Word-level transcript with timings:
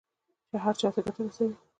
چې 0.49 0.55
هر 0.63 0.73
چا 0.81 0.87
ته 0.95 0.99
ګټه 1.07 1.21
رسوي. 1.25 1.55